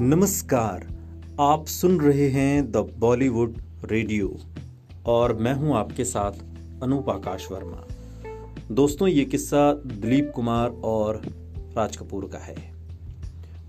[0.00, 0.86] नमस्कार,
[1.40, 3.54] आप सुन रहे हैं द बॉलीवुड
[3.84, 4.36] रेडियो
[5.06, 6.32] और मैं हूँ आपके साथ
[6.82, 7.84] अनूप आकाश वर्मा।
[8.70, 11.20] दोस्तों, ये किस्सा दिलीप कुमार और
[11.76, 12.56] राज कपूर का है।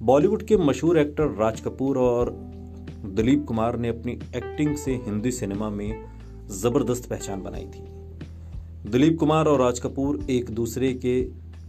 [0.01, 2.31] बॉलीवुड के मशहूर एक्टर राज कपूर और
[3.05, 6.03] दिलीप कुमार ने अपनी एक्टिंग से हिंदी सिनेमा में
[6.51, 7.87] ज़बरदस्त पहचान बनाई थी।
[8.91, 11.21] दिलीप कुमार और राज कपूर एक दूसरे के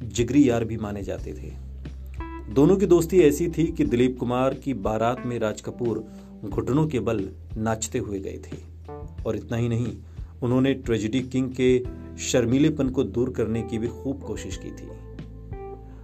[0.06, 1.67] जिगरी यार भी माने जाते थे।
[2.48, 6.04] दोनों की दोस्ती ऐसी थी कि दिलीप कुमार की बारात में राज कपूर
[6.44, 8.56] घुटनों के बल नाचते हुए गए थे।
[9.26, 9.96] और इतना ही नहीं,
[10.42, 11.84] उन्होंने ट्रेजिडी किंग के
[12.18, 14.88] शर्मीलेपन को दूर करने की भी खूब कोशिश की थी।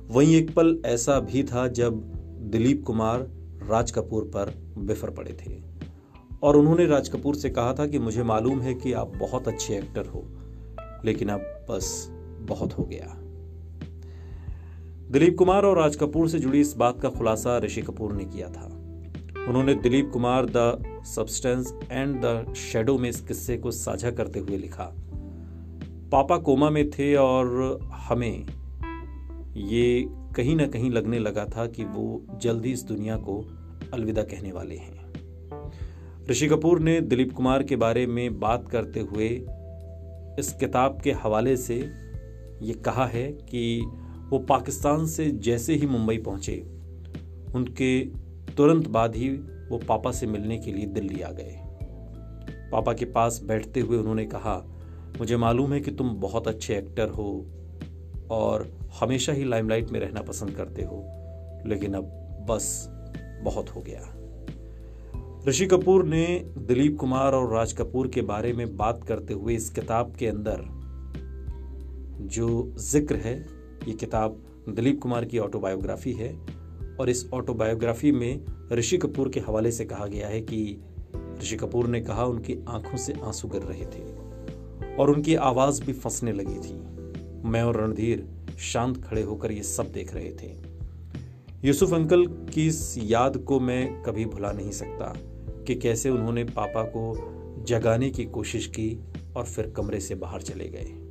[0.09, 2.01] वहीं एक पल ऐसा भी था जब
[2.51, 3.21] दिलीप कुमार
[3.69, 5.63] राज कपूर पर बिफर पड़े थे।
[6.43, 9.77] और उन्होंने राज कपूर से कहा था कि मुझे मालूम है कि आप बहुत अच्छे
[9.79, 10.25] एक्टर हो,
[11.05, 12.09] लेकिन अब बस
[12.41, 13.21] बहुत हो गया।
[15.15, 18.49] दिलीप कुमार और राज कपूर से जुड़ी इस बात का खुलासा ऋषि कपूर ने किया
[18.49, 18.67] था।
[19.49, 24.57] उन्होंने Dilip Kumar the substance and the shadow में इस किस्से को साझा करते हुए
[24.57, 24.85] लिखा,
[26.13, 28.47] पापा कोमा में थे और हमें
[29.57, 30.05] ये
[30.37, 33.41] कहीं ना कहीं लगने लगा था कि वो जल्दी इस दुनिया को
[33.93, 35.13] अलविदा कहने वाले हैं।
[36.31, 39.29] ऋषि कपूर ने दिलीप कुमार के बारे में बात करते हुए
[40.39, 41.91] इस किताब के हवाले से
[42.63, 43.83] ये कहा है कि
[44.31, 46.57] वो पाकिस्तान से जैसे ही मुंबई पहुँचे,
[47.55, 48.01] उनके
[48.57, 49.29] तुरंत बाद ही
[49.71, 51.61] वो पापा से मिलने के लिए दिल्ली आ गए।
[52.73, 54.57] पापा के पास बैठते हुए उन्होंने कहा,
[55.19, 57.47] मुझे मालूम है कि तुम बहुत अच्छे एक्टर हो
[58.31, 58.69] और
[59.01, 61.03] हमेशा ही लाइमलाइट में रहना पसंद करते हो,
[61.67, 62.05] लेकिन अब
[62.51, 62.87] बस
[63.43, 64.01] बहुत हो गया।
[65.49, 66.27] ऋषि कपूर ने
[66.59, 70.65] दिलीप कुमार और राज कपूर के बारे में बात करते हुए इस किताब के अंदर
[72.29, 73.35] जो ज़िक्र है
[73.89, 76.33] ये किताब दिलीप कुमार की ऑटोबायोग्राफी है
[77.01, 80.83] और इस ऑटोबायोग्राफी में ऋषि कपूर के हवाले से कहा गया है कि
[81.41, 84.25] ऋषि कपूर ने कहा उनकी आँखों से आँसू गिर रहे थे
[84.97, 86.75] और उनकी आवाज़ भी फंसने लगी थी।
[87.49, 90.57] मैं और रणधीर शांत खड़े होकर ये सब देख रहे थे।
[91.65, 95.15] यूसुफ अंकल की इस याद को मैं कभी भुला नहीं सकता
[95.65, 97.31] कि कैसे उन्होंने पापा को
[97.65, 99.01] जगाने की कोशिश की
[99.37, 101.04] और फिर कमरे से बाहर चले गए।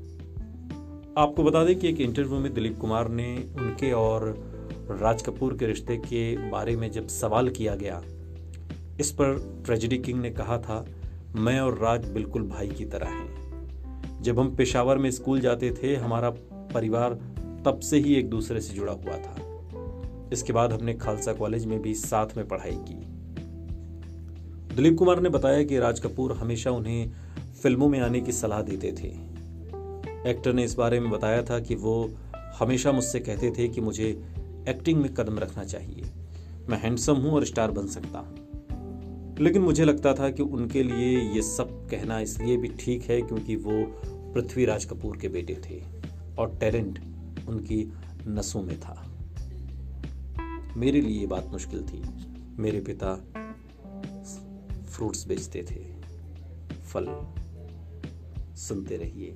[1.18, 4.24] आपको बता दें कि एक इंटरव्यू में दिलीप कुमार ने उनके और
[4.92, 8.02] राज कपूर के रिश्ते के बारे में जब सवाल किया गया,
[9.00, 10.86] इस पर ट्रेजिडी किंग ने कहा था,
[11.36, 15.96] मैं और राज बिल्कुल भाई की तरह हैं। जब हम पेशावर में स्कूल जाते थे,
[15.96, 17.14] हमारा परिवार
[17.66, 19.36] तब से ही एक दूसरे से जुड़ा हुआ था।
[20.34, 23.06] इसके बाद हमने खालसा कॉलेज में भी साथ में पढ़ाई की।
[24.76, 27.12] दिलीप कुमार ने बताया कि राज कपूर हमेशा उन्हें
[27.62, 29.33] फ़िल्मों में आने की सलाह देते थे।
[30.28, 32.12] एक्टर ने इस बारे में बताया था कि वो
[32.60, 34.10] हमेशा मुझसे कहते थे कि मुझे
[34.70, 36.04] एक्टिंग में कदम रखना चाहिए।
[36.70, 38.44] मैं हैंडसम हूँ और स्टार बन सकता हूँ।
[39.40, 43.56] लेकिन मुझे लगता था कि उनके लिए ये सब कहना इसलिए भी ठीक है क्योंकि
[43.56, 45.84] वो पृथ्वीराज कपूर के बेटे थे
[46.38, 47.00] और टैलेंट
[47.48, 47.94] उनकी
[48.28, 49.10] नसों में था।
[50.78, 52.02] मेरे लिए ये बात मुश्किल थी।
[52.62, 53.16] मेरे पिता
[54.84, 55.94] फ्रूट्स बेचते थे।
[56.82, 57.06] फल
[58.56, 59.36] सुनते रहिए।